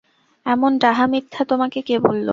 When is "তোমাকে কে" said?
1.45-1.95